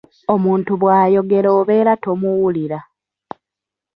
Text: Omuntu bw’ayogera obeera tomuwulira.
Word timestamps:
Omuntu 0.33 0.71
bw’ayogera 0.81 1.49
obeera 1.59 1.93
tomuwulira. 2.03 2.79